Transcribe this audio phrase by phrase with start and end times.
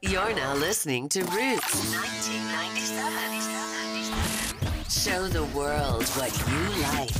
[0.00, 4.88] You're now listening to Roots 1997.
[4.88, 7.10] Show the world what you like.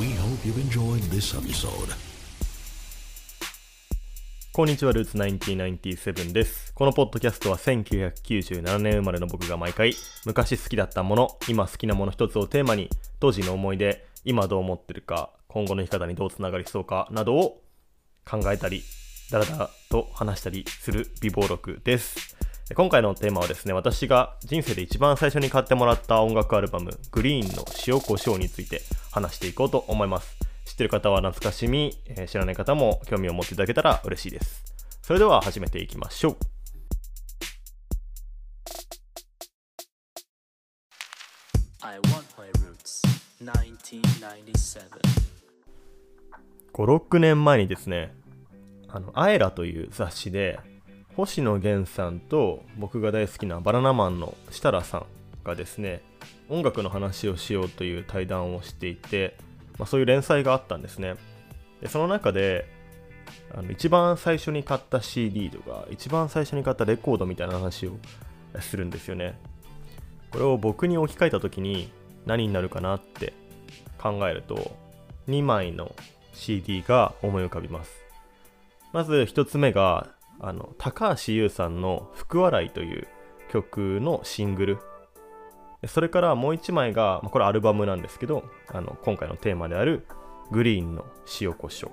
[0.00, 1.94] We hope you've enjoyed this episode.
[4.54, 6.72] こんにちは、ルーツ1997です。
[6.72, 9.92] このポッドキャストは1997年生まれの僕が毎回、
[10.24, 12.88] 昔好きだったもの、今好きなもの一つをテーマに、
[13.20, 17.60] 当時の思い出、今どう思ってるか、今後の生き方にどうつながりそうかなどを
[18.24, 18.82] 考えたり、
[19.30, 22.36] だらだらと話したりする美貌録です。
[22.74, 30.36] 今回のテーマはですね、私が人生で一番最初に買ってもらった音楽アルバム、グリーンの塩コショウについて話していこうと思います。
[30.64, 34.64] 知ってる方は懐かしみ、えー知らない方も興味を持っていただけたら嬉しいです。
[35.02, 36.36] それでは始めていきましょう。
[41.82, 43.00] I want my roots
[43.40, 45.30] 1997
[46.72, 48.12] 5、6年前にですね、
[48.92, 50.58] あの、アエラという雑誌で、
[51.16, 55.06] 星野源さんと僕が大好きなバナナマンの設楽さん
[55.44, 56.02] がですね、
[56.48, 59.36] 音楽の話をしようという対談をしていて、
[59.78, 61.14] まあ、そういう連載があったんですね。
[61.80, 62.66] でその中で、
[63.54, 67.96] あの一番最初に買った CD とか、一番最初に買ったレコードみたいな話を
[68.60, 69.38] するんですよね。
[70.30, 71.90] これを僕に置き換えた時に
[72.26, 73.32] 何になるかなって
[73.98, 74.76] 考えると、
[75.28, 75.94] 2枚の
[76.32, 78.09] CD が思い浮かびます。
[78.92, 80.08] まず1つ目が、
[80.40, 83.08] あの、高橋優さんの福笑いという
[83.50, 84.78] 曲のシングル。
[85.86, 90.06] それからもう1枚が、まあこれアルバムなんですけど、あの、今回のテーマである
[90.50, 91.04] グリーンの
[91.40, 91.92] 塩コショウ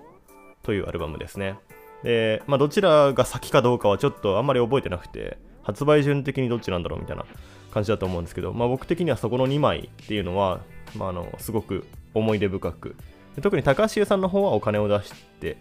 [0.63, 1.57] というアルバムですね。
[2.03, 7.25] で、まあどちらが先かどうかはちょっとあんまり覚えてなくて、発売順的にどっちなんだろうみたいな
[7.71, 10.61] 感じだと思うんですけど、まあ僕的にはそこの2枚っていうのは、
[10.95, 12.95] まああの、すごく思い出深く、
[13.41, 15.57] 特に高橋優さんの方はお金を出して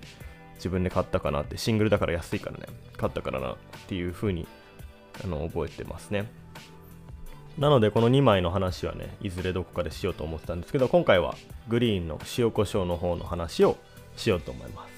[0.56, 4.46] 自分で買ったかなってシングルだから安いからね買ったからなっていう風に
[5.24, 6.30] あの覚えてますね。
[7.58, 11.34] なのでこの2枚の話はねいずれどこかでしようと思ってたんですけど今回は
[11.68, 13.78] グリーンの塩コショウの方の話を
[14.16, 14.96] しようと思います。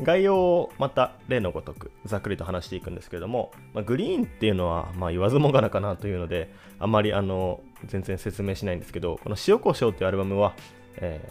[0.00, 10.54] 概要をまた例のごとくざっくりと話していくんですけども、まあ、グリーンっていうのは、まあ、言わずもがなかなというのであまりあの全然説明しないんですけどこの塩コショウっていうアルバムは、
[10.96, 11.30] え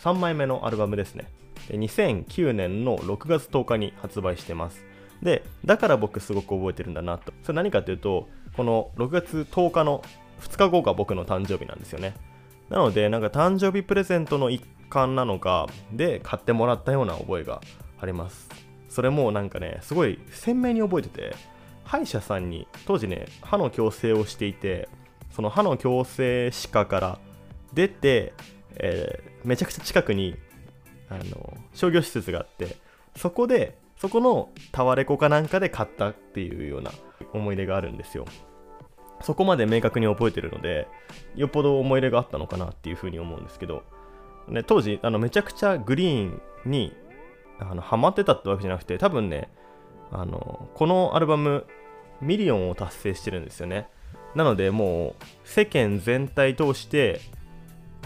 [0.00, 1.28] 3枚目のアルバムですね。
[1.68, 4.84] 2009年の6月10日に発売してます。
[5.22, 7.32] でだから僕すごく覚えてるんだなと。
[7.42, 10.02] それ何かというとこの6月10日の
[10.40, 12.14] 2日後が僕の誕生日なんですよね。
[12.68, 17.60] なのでなんか誕生日プレゼントの一環なのかで買ってもらったような覚えが
[18.00, 18.48] あります。
[18.88, 21.36] それもなんかねすごい鮮明に覚えてて
[21.84, 24.88] 歯医者さんに当時ね歯の矯正をしていて
[25.30, 27.18] その歯の矯正歯科から
[27.72, 28.32] 出て、
[28.76, 30.36] えーめちゃくちゃ近くに
[31.10, 32.76] あの商業施設があって
[33.16, 36.92] そこでそこのタワレコかなんかで買ったっていうような
[37.32, 38.26] 思い出があるんですよ。
[39.20, 40.86] そこまで明確に覚えてるので
[41.34, 43.82] よっぽど思い入れがあったのかなっていうふうに思うんですけど、
[44.46, 46.94] ね、当時あのめちゃくちゃグリーンに
[47.58, 49.50] あのハマってたってわけじゃなくて多分ね
[50.12, 51.66] あのこのアルバム
[52.20, 53.88] ミリオンを達成してるんですよね。
[54.34, 57.20] なのでもう世間全体通して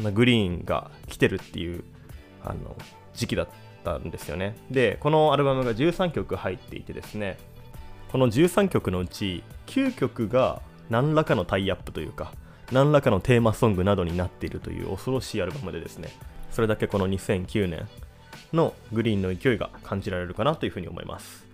[0.03, 1.85] まグリーンが来てるっていう
[2.45, 2.77] あの
[3.15, 3.49] 時期だっ
[3.85, 4.57] たんですよね。
[4.71, 7.39] でこのアルバムが13曲入っていてですね
[8.11, 10.61] この13曲のうち9曲が
[10.91, 12.33] 何らかのタイアップというか
[12.71, 16.11] 何らかのテーマソングなどになっているという恐ろしいアルバムでですね
[16.51, 17.89] それだけこの2009年
[18.53, 21.47] のグリーンの勢いが感じられるかなというふうに思います。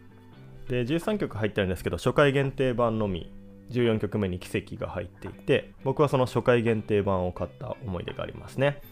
[0.68, 3.32] で13曲入ってるんですけど初回限定版のみ
[3.70, 8.82] 14曲目に奇跡が入っていて僕はその初回限定版を買った思い出がありますね。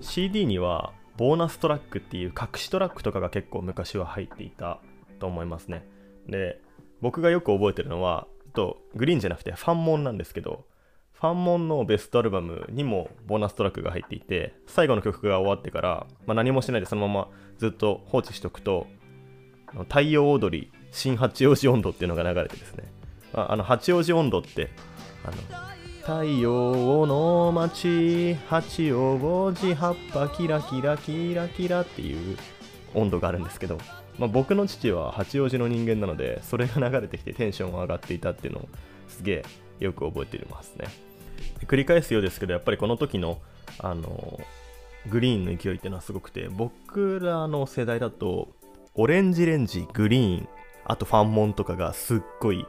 [0.00, 4.80] CD にはボーナストラックっていう隠しトラックとかが結構昔は入っていた
[5.18, 5.86] と思いますね。
[6.28, 6.60] で
[7.00, 10.64] 僕がよく覚えてるのはとグリーンじゃなくてファンモンなんですけど
[11.12, 17.28] ファンモンのベストアルバムにもボーナストラックが入っていて最後の曲が終わってから、まあ、何もしないでそのまま
[17.58, 18.86] ずっと放置しておくと
[19.88, 22.84] 太陽踊り新八王子温度っていうのが流れてですね。
[23.34, 24.70] ああの八王子温度って
[25.24, 25.36] あの
[26.06, 32.38] 太陽の街八王子葉っぱキラキラキラキラっていう
[32.94, 33.76] 温度があるんですけど、
[34.16, 38.68] まあ、僕の父は八王子の人間なのでそれが流れてきてテンションが上がっていたっていうのを
[39.08, 39.44] すげえ
[39.80, 40.86] よく覚えていますね。
[41.66, 43.40] 繰り返すようですけどやっぱりこの時の
[43.80, 44.38] あの
[45.10, 48.50] グリーンの勢いっていうのはすごくて僕らの世代だと
[48.94, 50.48] オレンジレンジグリーン
[50.84, 52.64] あとファンモンとかがすっごい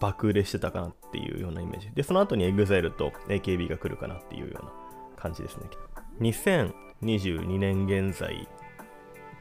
[0.00, 4.72] 爆売れしてたかなっていうようなイメージでその後に EXILE と AKB が来るかなっていうような
[5.16, 5.64] 感じですね
[6.20, 8.48] 2022年現在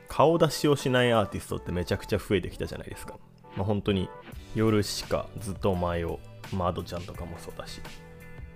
[0.08, 3.16] 顔出しをしないアーティストってめちゃくちゃ増えてきたじゃないですか
[3.56, 4.10] まあ、本当に
[4.56, 6.20] 夜しかずっと前を、
[6.54, 7.82] まあ、アドちゃんとかもそうだし、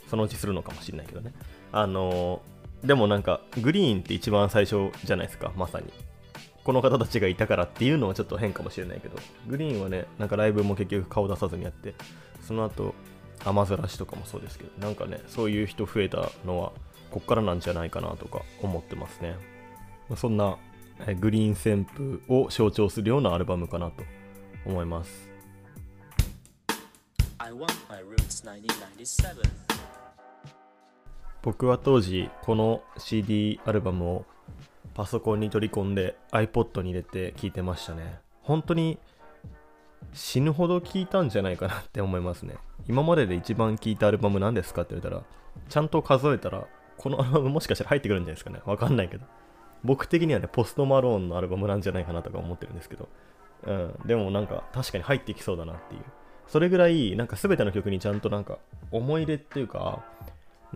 [0.07, 1.33] そのうちするのかもしれないけどね。
[1.71, 5.87] あのーでもなんか、グリーンって一番最初じゃないですか、まさに。
[6.63, 9.17] この方たちがいたからっていうのはちょっと変かもしれないけど、
[9.47, 11.95] グリーンはね、なんかライブも結局顔出さずにやって、
[12.45, 12.93] その後、
[13.43, 16.71] 雨ざらしとかもそうですけど、なんかね、そういう人増えたのは、
[17.11, 19.35] こっからなんじゃないかなとか思ってますね。
[20.09, 20.57] まあそんな、
[21.01, 24.03] えーグリーン旋風を象徴するようなアルバムかなと
[24.65, 25.29] 思います。
[27.37, 29.65] I want my roots 1997.
[31.45, 34.25] 僕は当時この CD アルバムを
[34.95, 38.97] パソコンに取り込んで iPod に入れて聴いてましたね本当に
[40.13, 42.55] 死ぬほど聴いたんじゃないかなって思いますね。
[42.87, 45.23] 今までで一番聴いたアルバム何ですかって言われたら
[45.69, 46.67] ちゃんと数えたら
[46.97, 48.61] このアルバムもしかしたら入ってくるんじゃないですかね。
[48.65, 49.25] わかんないけど。
[49.83, 53.09] 僕的にはねポストマローンのアルバムなんじゃないかなとか思ってるんですけど。
[53.65, 53.95] うん。
[54.05, 56.01] でもなんか確かに入ってきそうだなっていう。
[56.47, 58.59] それぐらいなんか全ての曲にちゃんとなんか
[58.91, 60.03] 思い入れっていうか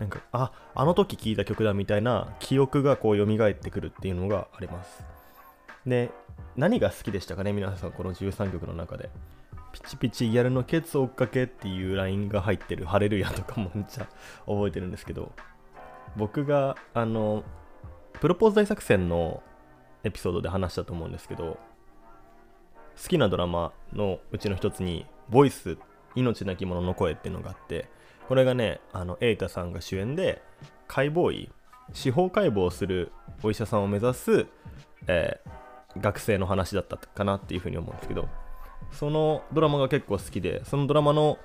[0.00, 5.04] なんか、あ、あの時聴いた曲だみたいな記憶がこう蘇ってくるっていうのがあります。
[5.86, 6.10] で、
[6.56, 9.10] 何が好きでしたかね、皆さん、この13曲の中で。
[9.72, 14.08] ピチピチギャルのケツ追っかけっていうラインが入ってるハレルヤとかもめっちゃ
[14.46, 15.32] 覚えてるんですけど、
[16.16, 17.44] 僕が、あの、
[18.20, 19.42] プロポーズ大作戦の
[20.02, 21.58] エピソードで話したと思うんですけど、
[23.00, 25.78] 好きなドラマのうちの一つに、ボイス、
[26.16, 27.88] 命なき者の声っていうのがあって、
[28.28, 30.42] これがね、あの、エイタさんが主演で、
[30.88, 31.50] 解剖医、
[31.92, 34.46] 司法解剖をするお医者さんを目指す、
[35.06, 35.59] えー
[35.98, 38.28] 学生の話だったかなっていうふうに思うんですけど、
[38.92, 41.38] そのドラマが結構好きで、そのドラマの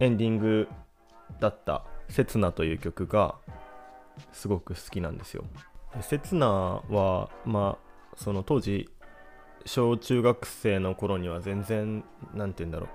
[0.00, 0.68] エンディング
[1.40, 3.36] だった「刹那」という曲が
[4.32, 5.44] すごく好きなんですよ。
[5.96, 8.90] で刹那は、まあ、その当時、
[9.66, 12.04] 小中学生の頃には全然、
[12.34, 12.88] なんて言うんだろう。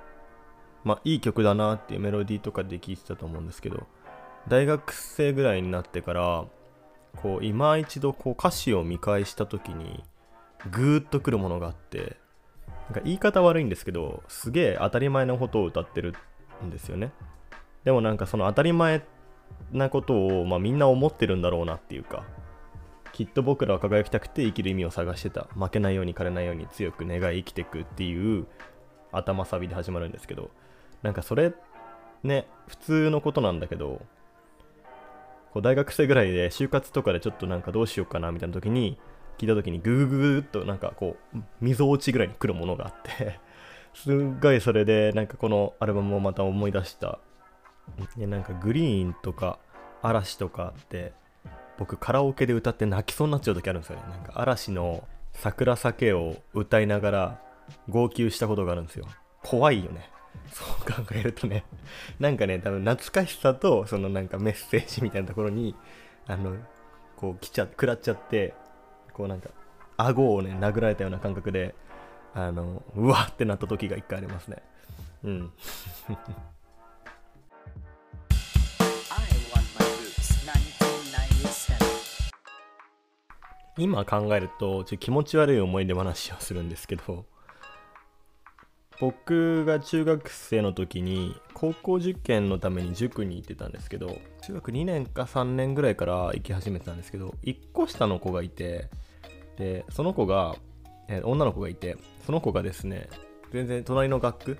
[0.83, 3.87] まあ、いい曲だなっていうメロディーとかで聴いてたと思うんですけど、
[4.47, 6.45] 大学生ぐらいになってから、
[7.17, 10.03] こう、今一度こう歌詞を見返した時に、
[10.71, 12.17] ぐーっとくるものがあって、
[12.89, 16.15] なんか言い方悪いんですけど、すげえ当たり前のことを歌ってる
[16.63, 17.11] んですよね。
[17.83, 19.03] でもなんかその当たり前
[19.71, 22.23] なことを、まあ、みんな思ってるんだろうなっていうか、
[23.11, 25.47] きっと僕らは輝きたくて生きる意味を探してた。
[25.55, 28.47] 負けないように枯れないように強く願い生きていくっていう
[29.11, 30.51] 頭サビで始まるんですけど、
[31.01, 31.53] なんかそれ、
[32.23, 34.01] ね、普通のことなんだけど、
[35.53, 38.99] こう大学生ぐらいで就活とかでちょっとなんかどうしようかなみたいな時に、
[39.37, 43.39] 聞いた時にグーグーっとなんかこう、溝落ちぐらいに来るものがあって、
[43.93, 47.19] すっごいそれでなんかこのアルバムをまた思い出した。
[48.17, 49.57] でなんかグリーンとか
[50.01, 51.13] 嵐とかって、
[51.77, 54.03] 僕カラオケで歌って泣きそうになっちゃう時あるんですよね。
[54.09, 57.41] なんか嵐の桜酒を歌いながら
[57.87, 59.05] 号泣したことがあるんですよ。
[59.43, 60.11] 怖いよね。
[60.51, 61.63] そう考えるとね。
[62.19, 65.75] なんかね、多分懐かしさと、そのなんかメッセージみたいなところに、
[66.27, 66.55] あの、
[67.15, 68.53] こう来ちゃ、食らっちゃって、
[69.13, 69.49] こうなんか、
[69.97, 71.75] 顎をね、殴られたような感覚で、
[72.33, 74.63] あの、うわってなった時が一回ありますね。
[75.23, 75.51] うん。
[76.07, 76.15] I
[79.51, 81.77] want my roots 1997.
[83.77, 87.25] 今考えるとちょっと気持ち悪い思い出話をするんですけど
[88.99, 98.89] 僕が中学生の時に高校受験のために塾に行ってたんですけど中学2年か3年ぐらいから行き始めてたんですけど1個下の子がいて
[99.57, 100.55] でその子が、
[101.09, 103.09] え女の子がいてその子がですね
[103.51, 104.57] 全然隣の学区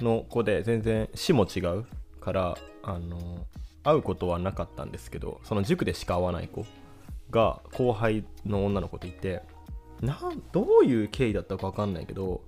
[0.00, 1.84] の子で全然市も違う
[2.20, 3.46] からあの
[3.84, 6.66] 会うことはなかったんですけどその塾でしか会わない子
[7.30, 9.42] が後輩の女の子といて
[10.00, 12.42] なんどういう経緯だったか分かんないけど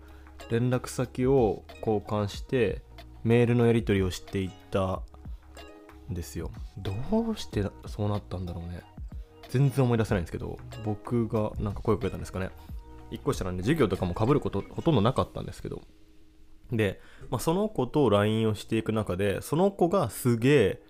[0.50, 2.82] 連絡先を交換して
[3.24, 5.02] メールのやり取りをしていった
[6.10, 6.50] んですよ。
[6.78, 6.92] ど
[7.28, 8.82] うしてそうなったんだろうね。
[9.48, 12.50] 全然思い出せないんですけど僕がなんか声をかけたんですかね。
[13.10, 15.82] 1個下なんで授業とかも被ることほとんどなかったんですけど。
[16.72, 20.82] で、まあ、その子と LINE をしていく中でその子がすげえ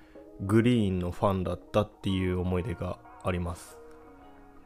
[0.42, 3.79] グリーンのファンだったっていう思い出があります。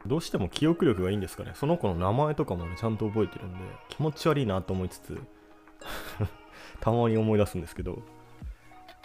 [0.06, 1.52] どうしても記憶力がいいんですかね。
[1.54, 3.58] その子の名前とかもねちゃんと覚えてるんで
[3.88, 5.18] 気持ち悪いなと思いつつ
[6.80, 8.02] たまに思い出すんですけど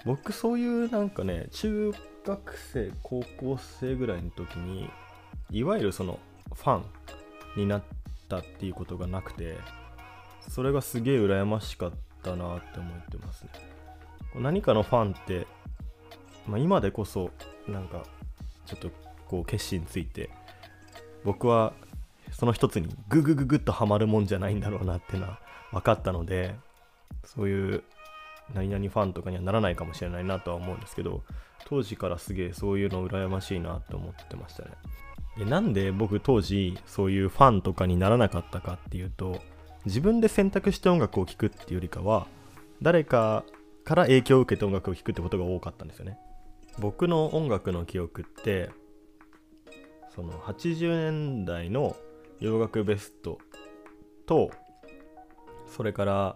[0.06, 1.94] 僕そういうなんかね中
[2.25, 4.89] 学生高校生ぐらいの時に
[5.51, 6.20] いわゆるその
[6.53, 6.86] ファン
[7.56, 7.84] になっ
[8.27, 9.58] たっていうことがなくて
[10.48, 11.91] それがすげえ羨ましかっ
[12.24, 13.50] たなって思ってますね。
[14.36, 15.48] 何かのファンって、
[16.48, 17.32] まあ、今でこそ
[17.68, 18.03] なんか
[18.65, 18.91] ちょっと
[19.27, 20.29] こう決心ついて
[21.24, 21.74] 僕は
[22.32, 25.40] その一つにググググッとハマるもんじゃないんだろうなっていうのは
[25.72, 26.56] 分かったので
[27.26, 27.84] そういう
[28.54, 31.24] 何々ファンとかにはならないかもしれないなとは思うんですけど
[31.66, 34.72] 当時からすげえそういうの羨ましいなって思ってましたね。
[35.38, 39.40] でなんで僕当時そういうファンとかにならなかったかっていうと
[39.86, 42.28] 自分で選択して音楽を聴くっていうよりかは
[42.82, 43.44] 誰か
[43.84, 46.18] から影響を受けて音楽を聴くってことが多かったんですよね。
[46.80, 48.70] 僕の音楽の記憶って
[50.16, 51.96] その80年代の
[52.39, 53.38] 洋楽ベスト
[54.25, 54.51] と
[55.68, 56.36] それから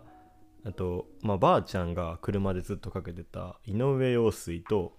[0.66, 4.94] あと、まあ、ばあちゃんが車でずっとかけてた井上陽水と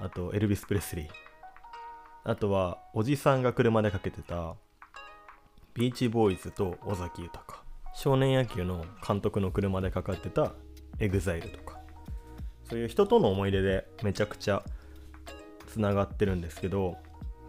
[0.00, 1.08] あとエルビス・プレスリー。
[2.24, 4.54] あとはおじさんが車でかけてた
[5.74, 7.44] ビーチボーイズと尾崎豊。
[7.94, 10.52] 少年野球の監督の車でかかってた
[10.98, 11.80] エグザイルとか。
[12.64, 14.62] そういう人との思い出でめちゃくちゃ
[15.66, 16.96] つながってるんですけど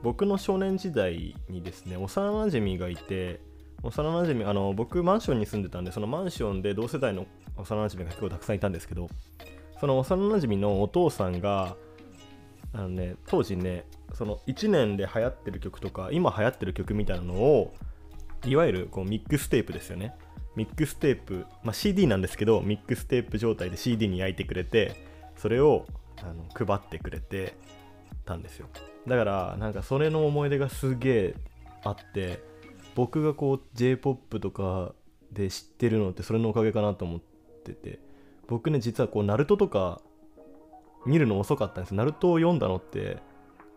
[0.04, 3.40] 僕の少年時代にですね幼なじみがいて
[3.84, 7.26] 幼なじみあの僕マンションに住んでたんでそのマンションで同世代の
[7.58, 9.10] 幼なじみが結構たくさんいたんですけど
[9.80, 11.78] その幼なじみのお父さんが
[12.74, 17.74] あのね当時ねその1年で流行ってる曲とか今流行ってる曲みたいなのを
[18.46, 20.14] いわゆるこうミックステープですよね。
[20.56, 25.86] ミックステープ、まあ、CD なんですけどミックステープ状態で CD に焼いてくれてそれを
[26.22, 27.56] あの配ってくれて
[28.26, 28.68] たんですよ。
[29.08, 31.36] だからなんかそれの思い出がすげえ
[31.84, 32.42] あって
[32.96, 34.94] 僕がこう J-POP とか
[35.32, 37.22] で知ってるのってそれのおかげかなと思っ
[37.64, 38.00] てて
[38.48, 40.02] 僕ね実はこうナルトとか
[41.06, 43.18] 見るの遅かったんですナルトを読んだのって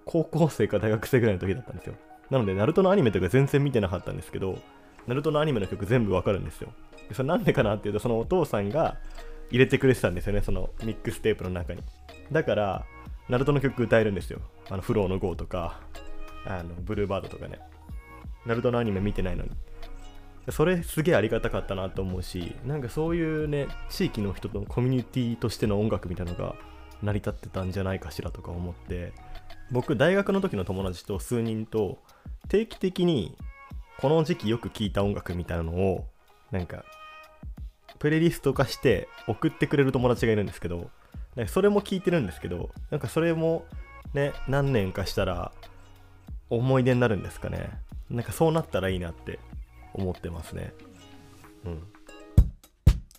[0.05, 1.95] 高校生か大学生ぐらいの時だったんですよ。
[2.31, 4.59] なのでナルトのアニメとか全然見てなかったんですけど
[5.07, 6.73] ナルトのアニメの曲全部わかるんですよ。
[7.09, 8.97] でそれなんでかなっていうとそのお父さんが
[9.51, 10.43] 入れてくれてたんですよね。
[10.43, 11.83] そのミックステープの中に。
[12.33, 12.87] だから
[13.29, 14.41] ナルトの曲歌えるんですよ。
[14.71, 15.81] あのフローの GO とか
[16.45, 17.59] あのブルーバードとかね。
[18.45, 19.51] ナルトのアニメ見てないのに。
[20.51, 26.55] それすげえありがたかったなと思うしなんかそういうね地域の人とのコミュニティとしての音楽みたいなのが
[27.03, 29.13] 成り立ってたんじゃないかしらとか思って。
[29.71, 31.99] 僕大学の時の友達と数人と
[32.49, 33.37] 定期的に
[33.99, 36.07] この時期よく聴いた音楽みたいなのを
[36.51, 36.85] なんか
[37.99, 40.91] プレイリスト化して送ってくれる友達がいるんですけど
[41.37, 43.65] なんかそれも聞いてるんですけどなんかそれも
[44.15, 45.53] ね何年かしたら
[46.49, 47.71] 思い出になるんですかね。
[48.09, 49.41] なんかそうなったらいいなって
[49.93, 50.73] 思ってますね。
[51.65, 51.83] うん。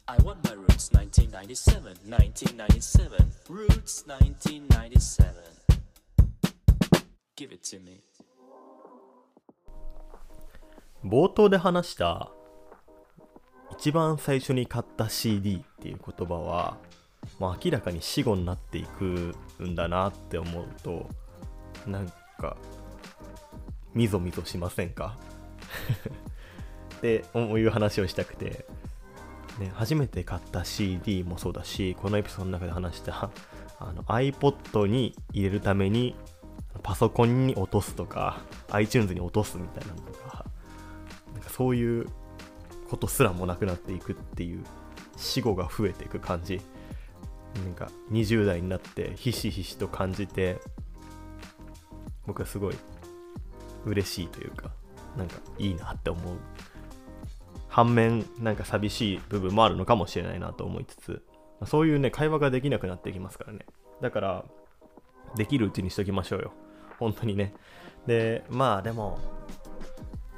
[0.05, 3.09] I want my roots 1997 1997
[3.49, 5.33] Roots 1997
[7.35, 8.01] Give it to me.
[11.03, 12.31] 冒頭で話した
[13.73, 16.77] 一番最初に買った CD っていう言葉は、
[17.39, 21.07] まあ、明らかに死後になっていくんだなって思うと
[21.85, 22.57] なんか
[23.93, 25.17] みぞみぞしませんか？
[26.97, 28.65] っていう話をしたくて、
[29.59, 33.29] ね、初めて買った CD もそうだしこのエピソードの中で話した
[33.79, 36.15] あの iPod に入れるために
[36.81, 38.39] パソコンに落とすとか
[38.71, 40.45] iTunes に落とすみたいなのとか
[41.33, 42.07] なんかそういう
[42.89, 44.63] ことすらもなくなっていくっていう
[45.17, 46.61] 死後が増えていく感じ。
[47.55, 50.59] なんか20代になってひしひしと感じて
[52.25, 52.75] 僕はすごい
[53.85, 54.71] 嬉しいというか
[55.17, 56.35] なんかいいなって思う。
[57.69, 61.21] 反面なんか寂しい部分もあるのかもしれないなと思いつつ
[61.65, 63.65] そういうね会話ができなくなってきますからね。
[64.01, 64.45] だから
[65.35, 66.53] できるうちにしときましょうよ。
[66.99, 67.53] 本当にね。
[68.05, 69.19] でまあでも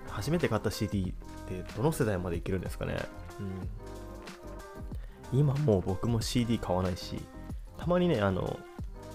[0.10, 2.98] 初めて買った CD ってどの世代までいけるんですかね。
[3.40, 3.70] うん。
[5.32, 7.16] 今もう僕も CD 買わないし
[7.78, 8.60] たまにねあの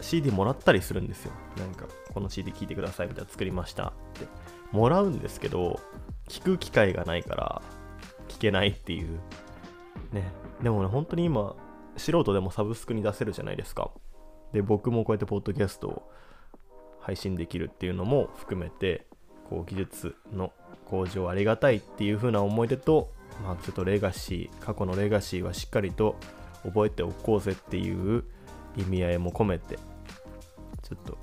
[0.00, 1.33] CD もらったりするんですよ。
[1.56, 4.26] なんかこの CD 聴いてくださいみたいな作りましたって。
[4.73, 5.78] もらうんですけど
[6.28, 7.62] 聞く機会がないから
[8.28, 9.21] 聞けないっていう。
[10.12, 10.33] ね。
[10.62, 11.54] でもね本当に今
[11.97, 13.90] 素人でもサブスクに出せるじゃないですか。
[14.52, 16.11] で僕もこうやってポッドキャストを
[17.00, 19.06] 配信できるっていうのも含めて
[19.49, 20.52] こう技術の
[20.87, 23.12] 向上ありがたいっていう風な思い出と、
[23.43, 26.17] まあ、ちょっとレガシー過去のレガシーはしっかりと
[26.64, 28.25] 覚えておこうぜっていう
[28.76, 29.76] 意味合いも込めて
[30.83, 31.19] ちょっと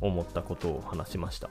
[0.00, 1.50] 思ったことを話しました。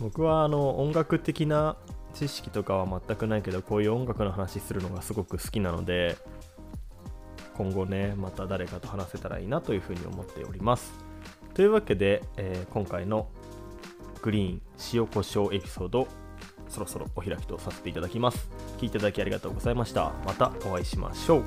[0.00, 1.76] 僕はあの音楽的な
[2.14, 6.16] 知識とかは全くないけどこういう音楽の話するのがすごく好きなので
[7.54, 10.92] 今後ねまた誰かと話せたらいいなというふうに思っております。
[11.54, 13.28] というわけで、えー今回の
[14.22, 14.62] グリーン
[14.94, 16.06] 塩コショウエピソード
[16.68, 18.48] そろそろお開きとさせていただきます。
[18.82, 20.12] 聞きいただきありがとうございました。
[20.26, 21.44] またお会いしましょう。